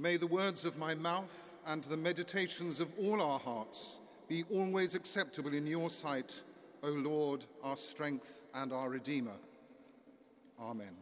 [0.00, 4.94] May the words of my mouth and the meditations of all our hearts be always
[4.94, 6.40] acceptable in your sight,
[6.84, 9.34] O Lord, our strength and our Redeemer.
[10.60, 10.94] Amen.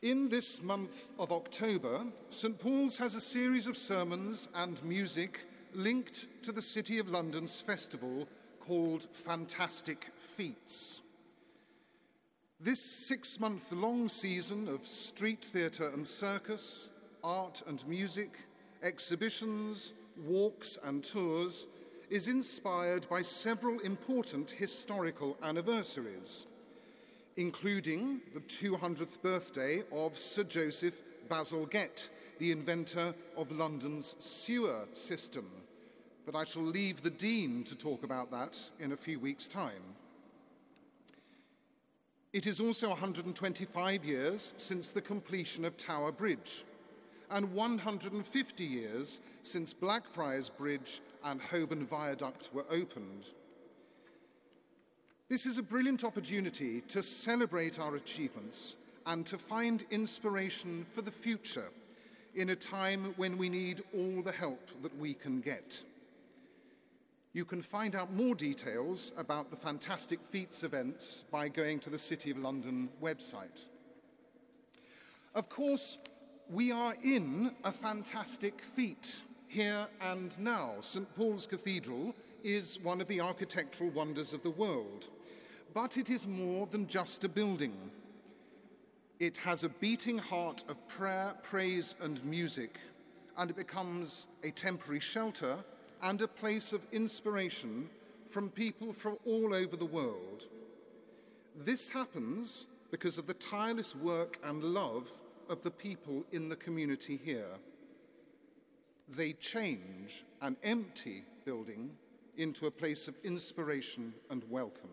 [0.00, 2.58] In this month of October, St.
[2.58, 5.44] Paul's has a series of sermons and music
[5.74, 8.26] linked to the City of London's festival
[8.60, 11.02] called Fantastic Feats.
[12.64, 16.88] This six month long season of street theatre and circus,
[17.22, 18.38] art and music,
[18.82, 19.92] exhibitions,
[20.24, 21.66] walks, and tours
[22.08, 26.46] is inspired by several important historical anniversaries,
[27.36, 35.44] including the 200th birthday of Sir Joseph Bazalgette, the inventor of London's sewer system.
[36.24, 39.82] But I shall leave the Dean to talk about that in a few weeks' time.
[42.34, 46.64] It is also 125 years since the completion of Tower Bridge,
[47.30, 53.26] and 150 years since Blackfriars Bridge and Holborn Viaduct were opened.
[55.28, 61.12] This is a brilliant opportunity to celebrate our achievements and to find inspiration for the
[61.12, 61.70] future
[62.34, 65.84] in a time when we need all the help that we can get.
[67.34, 71.98] You can find out more details about the Fantastic Feats events by going to the
[71.98, 73.66] City of London website.
[75.34, 75.98] Of course,
[76.48, 80.74] we are in a fantastic feat here and now.
[80.78, 81.12] St.
[81.16, 85.08] Paul's Cathedral is one of the architectural wonders of the world,
[85.74, 87.74] but it is more than just a building.
[89.18, 92.78] It has a beating heart of prayer, praise, and music,
[93.36, 95.56] and it becomes a temporary shelter
[96.04, 97.88] and a place of inspiration
[98.28, 100.44] from people from all over the world.
[101.64, 105.10] This happens because of the tireless work and love
[105.48, 107.56] of the people in the community here.
[109.08, 111.90] They change an empty building
[112.36, 114.90] into a place of inspiration and welcome.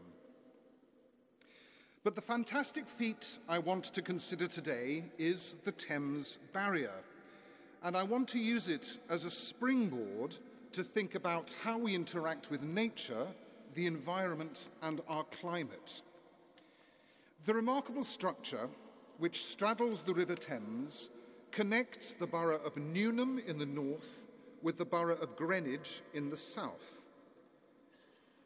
[2.05, 7.03] But the fantastic feat I want to consider today is the Thames Barrier,
[7.83, 10.37] and I want to use it as a springboard
[10.73, 13.27] to think about how we interact with nature,
[13.75, 16.01] the environment, and our climate.
[17.45, 18.69] The remarkable structure
[19.17, 21.09] which straddles the River Thames
[21.51, 24.25] connects the borough of Newham in the north
[24.61, 27.05] with the borough of Greenwich in the south.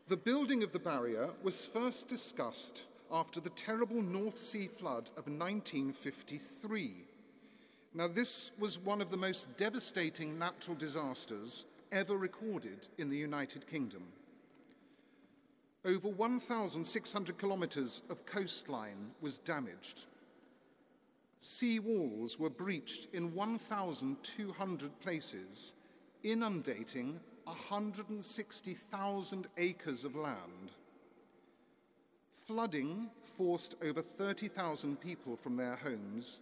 [0.07, 5.27] The building of the barrier was first discussed after the terrible North Sea flood of
[5.27, 7.05] 1953.
[7.93, 13.65] Now, this was one of the most devastating natural disasters ever recorded in the United
[13.67, 14.03] Kingdom.
[15.85, 20.07] Over 1,600 kilometres of coastline was damaged.
[21.39, 25.73] Sea walls were breached in 1,200 places,
[26.23, 30.73] inundating 160,000 acres of land.
[32.45, 36.41] Flooding forced over 30,000 people from their homes,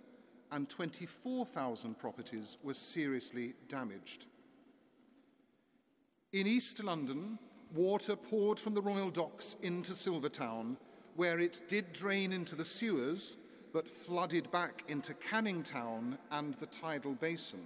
[0.51, 4.25] and 24,000 properties were seriously damaged.
[6.33, 7.37] In East London,
[7.75, 10.77] water poured from the Royal Docks into Silvertown,
[11.15, 13.37] where it did drain into the sewers
[13.71, 17.63] but flooded back into Canning Town and the tidal basin.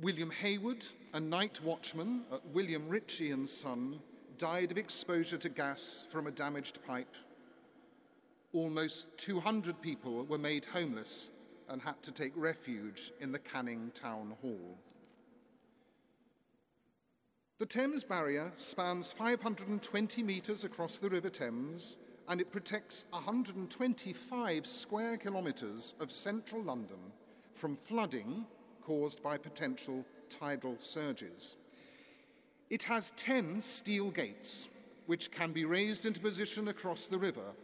[0.00, 0.82] William Hayward,
[1.12, 4.00] a night watchman at William Ritchie and Son,
[4.38, 7.16] died of exposure to gas from a damaged pipe.
[8.54, 11.28] Almost 200 people were made homeless
[11.68, 14.78] and had to take refuge in the Canning Town Hall.
[17.58, 21.96] The Thames Barrier spans 520 metres across the River Thames
[22.28, 27.10] and it protects 125 square kilometres of central London
[27.54, 28.46] from flooding
[28.80, 31.56] caused by potential tidal surges.
[32.70, 34.68] It has 10 steel gates
[35.06, 37.56] which can be raised into position across the river.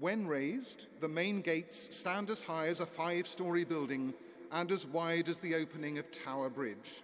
[0.00, 4.14] When raised, the main gates stand as high as a five story building
[4.50, 7.02] and as wide as the opening of Tower Bridge.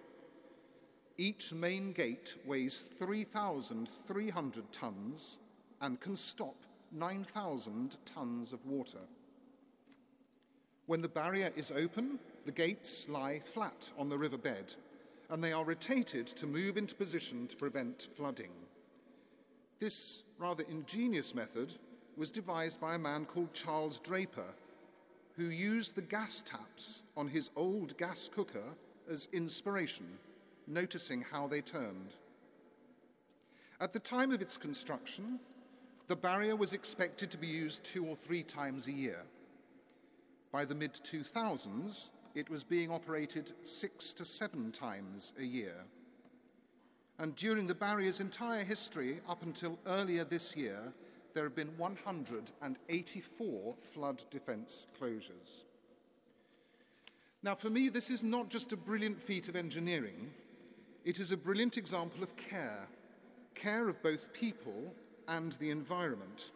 [1.19, 5.37] Each main gate weighs 3,300 tons
[5.81, 6.55] and can stop
[6.93, 9.01] 9,000 tons of water.
[10.85, 14.77] When the barrier is open, the gates lie flat on the riverbed
[15.29, 18.51] and they are rotated to move into position to prevent flooding.
[19.77, 21.73] This rather ingenious method
[22.15, 24.53] was devised by a man called Charles Draper,
[25.35, 28.63] who used the gas taps on his old gas cooker
[29.11, 30.17] as inspiration
[30.69, 32.13] noticing how they turned.
[33.81, 35.39] At the time of its construction,
[36.07, 39.23] the barrier was expected to be used two or three times a year.
[40.51, 45.85] By the mid 2000s, it was being operated six to seven times a year.
[47.19, 50.93] And during the barrier's entire history, up until earlier this year,
[51.33, 55.63] there have been 184 flood defence closures.
[57.43, 60.31] Now, for me, this is not just a brilliant feat of engineering,
[61.05, 62.87] it is a brilliant example of care
[63.59, 64.93] care of both people
[65.27, 66.51] and the environment.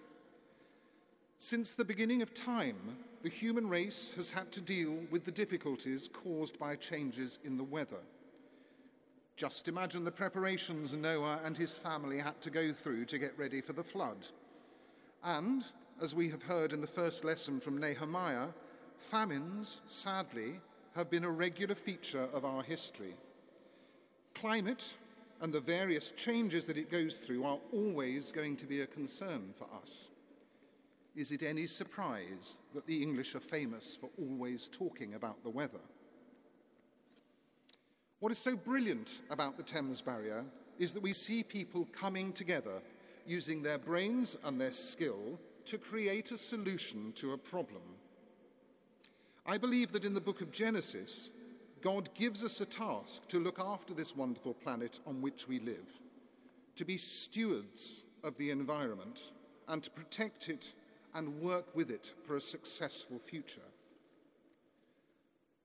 [1.37, 2.77] Since the beginning of time,
[3.21, 7.63] the human race has had to deal with the difficulties caused by changes in the
[7.63, 7.99] weather.
[9.35, 13.59] Just imagine the preparations Noah and his family had to go through to get ready
[13.59, 14.27] for the flood.
[15.23, 15.63] And,
[16.01, 18.47] as we have heard in the first lesson from Nehemiah,
[18.97, 20.59] famines, sadly,
[20.95, 23.15] have been a regular feature of our history.
[24.35, 24.95] Climate
[25.41, 29.53] and the various changes that it goes through are always going to be a concern
[29.57, 30.09] for us.
[31.15, 35.81] Is it any surprise that the English are famous for always talking about the weather?
[38.19, 40.45] What is so brilliant about the Thames Barrier
[40.79, 42.81] is that we see people coming together
[43.27, 47.81] using their brains and their skill to create a solution to a problem.
[49.45, 51.29] I believe that in the book of Genesis,
[51.83, 55.99] God gives us a task to look after this wonderful planet on which we live,
[56.77, 59.33] to be stewards of the environment,
[59.67, 60.73] and to protect it
[61.13, 63.59] and work with it for a successful future.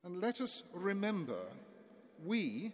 [0.03, 1.39] And let us remember
[2.25, 2.73] we,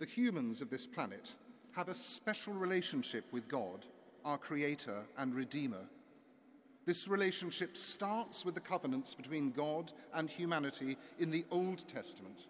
[0.00, 1.36] the humans of this planet,
[1.76, 3.86] have a special relationship with God,
[4.24, 5.86] our Creator and Redeemer.
[6.86, 12.48] This relationship starts with the covenants between God and humanity in the Old Testament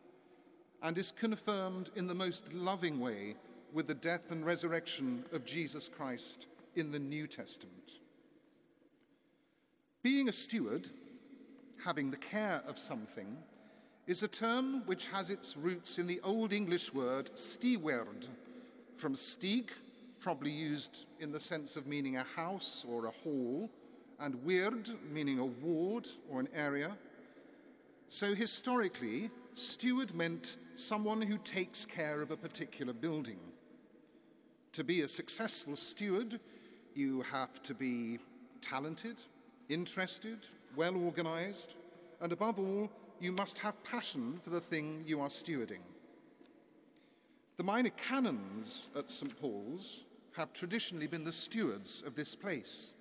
[0.82, 3.35] and is confirmed in the most loving way
[3.73, 7.99] with the death and resurrection of Jesus Christ in the New Testament.
[10.03, 10.88] Being a steward,
[11.85, 13.37] having the care of something,
[14.06, 18.27] is a term which has its roots in the Old English word steward,
[18.97, 19.71] from stig,
[20.21, 23.71] probably used in the sense of meaning a house or a hall,
[24.19, 26.97] and weard, meaning a ward or an area.
[28.09, 33.38] So historically, steward meant someone who takes care of a particular building.
[34.73, 36.41] To be a successful steward,
[36.94, 38.19] you have to be
[38.61, 39.21] talented,
[39.69, 40.47] interested,
[40.77, 41.75] well organized,
[42.21, 42.91] and above all,
[43.21, 45.82] you must have passion for the thing you are stewarding.
[47.56, 49.38] The minor canons at St.
[49.38, 50.05] Paul's
[50.37, 52.93] have traditionally been the stewards of this place.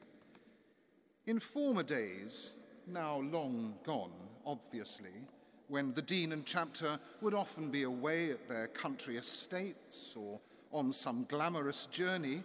[1.27, 2.53] In former days,
[2.87, 4.11] now long gone,
[4.45, 5.27] obviously,
[5.69, 10.39] when the dean and chapter would often be away at their country estates or
[10.71, 12.43] on some glamorous journey,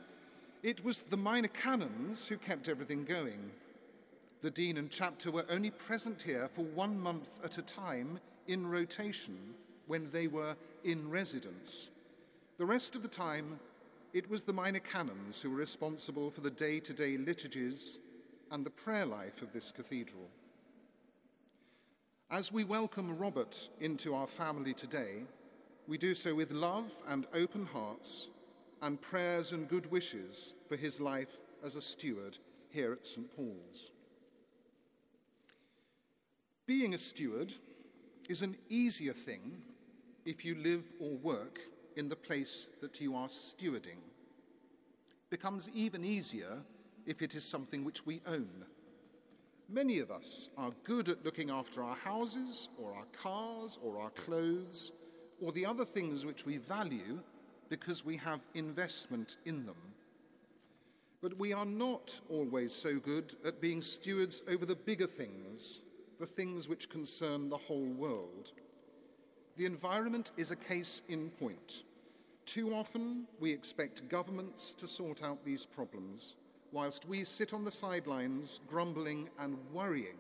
[0.63, 3.51] it was the minor canons who kept everything going.
[4.43, 8.67] The dean and chapter were only present here for one month at a time in
[8.67, 9.37] rotation
[9.87, 10.55] when they were
[10.85, 11.91] in residence.
[12.59, 13.59] The rest of the time,
[14.13, 17.99] it was the minor canons who were responsible for the day to day liturgies
[18.51, 20.29] and the prayer life of this cathedral.
[22.35, 25.23] As we welcome Robert into our family today,
[25.87, 28.29] we do so with love and open hearts
[28.83, 32.37] and prayers and good wishes for his life as a steward
[32.71, 33.31] here at St.
[33.37, 33.93] Paul's.
[36.67, 37.53] Being a steward
[38.29, 39.63] is an easier thing
[40.25, 41.61] if you live or work
[41.95, 44.03] in the place that you are stewarding.
[45.31, 46.65] Becomes even easier
[47.07, 48.65] if it is something which we own.
[49.69, 54.11] Many of us are good at looking after our houses or our cars or our
[54.11, 54.93] clothes
[55.41, 57.21] or the other things which we value
[57.69, 59.77] because we have investment in them.
[61.23, 65.81] But we are not always so good at being stewards over the bigger things
[66.19, 68.53] the things which concern the whole world.
[69.57, 71.85] The environment is a case in point.
[72.45, 76.37] Too often, we expect governments to sort out these problems,
[76.75, 80.19] whilst we sit on the sidelines grumbling and worrying.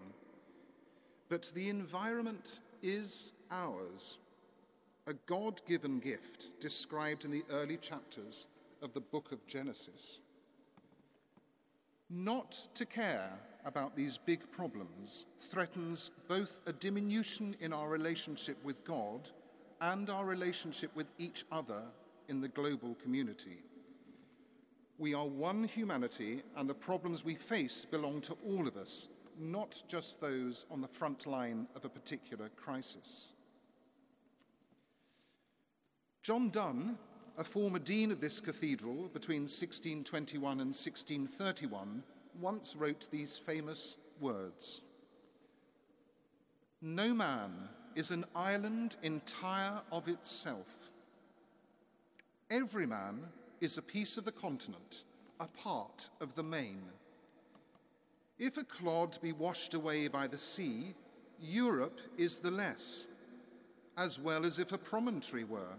[1.28, 4.18] But the environment is ours,
[5.08, 8.46] a God given gift described in the early chapters
[8.82, 10.20] of the book of Genesis.
[12.08, 13.32] Not to care
[13.64, 19.28] about these big problems threatens both a diminution in our relationship with God
[19.80, 21.82] and our relationship with each other
[22.28, 23.58] in the global community.
[24.98, 29.08] We are one humanity, and the problems we face belong to all of us,
[29.38, 33.32] not just those on the front line of a particular crisis.
[36.22, 36.96] John Donne,
[37.36, 42.04] a former dean of this cathedral between 1621 and 1631,
[42.40, 44.82] once wrote these famous words
[46.80, 50.90] No man is an island entire of itself.
[52.50, 53.24] Every man
[53.60, 55.04] is a piece of the continent,
[55.40, 56.82] a part of the main.
[58.38, 60.94] If a clod be washed away by the sea,
[61.40, 63.06] Europe is the less,
[63.96, 65.76] as well as if a promontory were,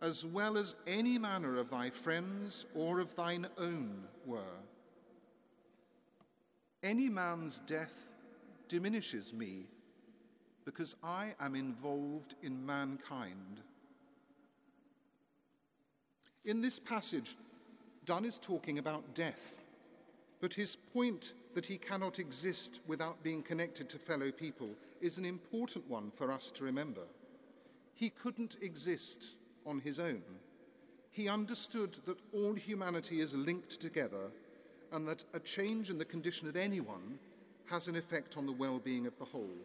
[0.00, 4.58] as well as any manner of thy friends or of thine own were.
[6.82, 8.12] Any man's death
[8.68, 9.66] diminishes me
[10.64, 13.60] because I am involved in mankind.
[16.44, 17.36] In this passage,
[18.04, 19.62] Donne is talking about death,
[20.40, 24.70] but his point that he cannot exist without being connected to fellow people
[25.00, 27.02] is an important one for us to remember.
[27.94, 30.22] He couldn't exist on his own.
[31.12, 34.32] He understood that all humanity is linked together
[34.90, 37.18] and that a change in the condition of anyone
[37.66, 39.58] has an effect on the well being of the whole.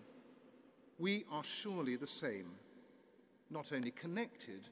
[1.00, 2.52] We are surely the same,
[3.50, 4.68] not only connected,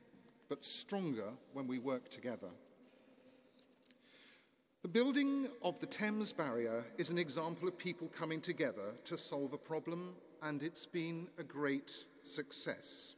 [0.50, 2.50] but stronger when we work together.
[4.82, 9.54] The building of the Thames Barrier is an example of people coming together to solve
[9.54, 11.92] a problem, and it's been a great
[12.24, 13.16] success.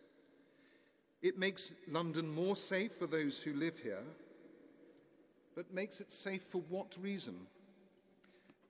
[1.21, 4.03] It makes London more safe for those who live here,
[5.55, 7.35] but makes it safe for what reason?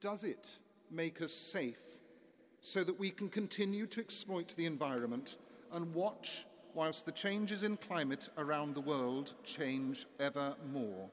[0.01, 0.57] Does it
[0.89, 1.81] make us safe
[2.61, 5.37] so that we can continue to exploit the environment
[5.71, 6.45] and watch
[6.77, 11.10] whilst the changes in climate around the world change ever more?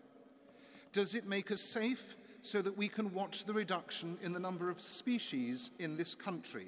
[0.93, 4.69] Does it make us safe so that we can watch the reduction in the number
[4.69, 6.67] of species in this country?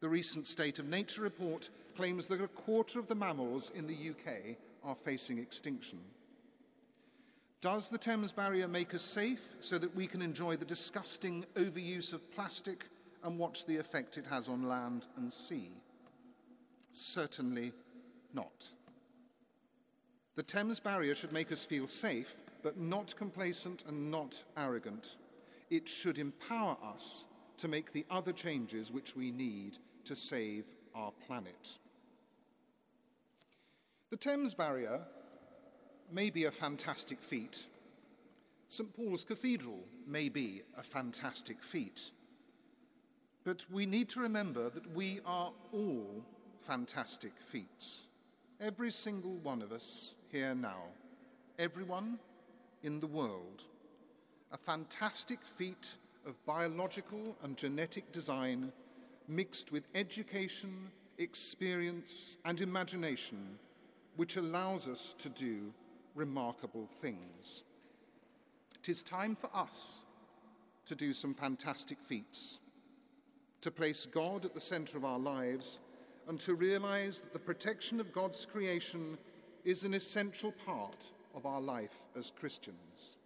[0.00, 4.10] The recent State of Nature report claims that a quarter of the mammals in the
[4.10, 6.00] UK are facing extinction.
[7.62, 12.12] Does the Thames Barrier make us safe so that we can enjoy the disgusting overuse
[12.12, 12.84] of plastic
[13.24, 15.70] and watch the effect it has on land and sea?
[16.92, 17.72] Certainly
[18.34, 18.72] not.
[20.36, 25.16] The Thames Barrier should make us feel safe, but not complacent and not arrogant.
[25.70, 27.26] It should empower us
[27.58, 31.78] to make the other changes which we need to save our planet.
[34.10, 35.00] The Thames Barrier
[36.10, 37.66] may be a fantastic feat.
[38.68, 38.92] St.
[38.94, 42.10] Paul's Cathedral may be a fantastic feat.
[43.44, 46.24] But we need to remember that we are all
[46.60, 48.06] fantastic feats.
[48.60, 50.82] Every single one of us here now,
[51.58, 52.18] everyone
[52.82, 53.64] in the world.
[54.52, 58.72] A fantastic feat of biological and genetic design
[59.28, 63.58] mixed with education, experience, and imagination,
[64.16, 65.72] which allows us to do
[66.14, 67.64] remarkable things.
[68.78, 70.00] It is time for us
[70.86, 72.58] to do some fantastic feats,
[73.60, 75.80] to place God at the center of our lives,
[76.30, 79.18] and to realize that the protection of God's creation
[79.64, 83.18] is an essential part of our life as Christians.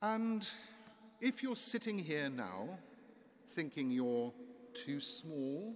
[0.00, 0.48] And
[1.20, 2.78] if you're sitting here now
[3.46, 4.32] thinking you're
[4.72, 5.74] too small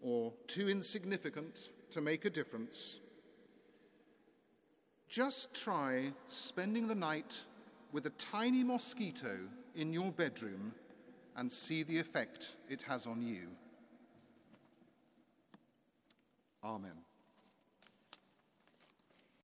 [0.00, 3.00] or too insignificant to make a difference,
[5.08, 7.40] just try spending the night
[7.90, 9.36] with a tiny mosquito
[9.74, 10.72] in your bedroom
[11.36, 13.48] and see the effect it has on you.
[16.64, 17.03] Amen.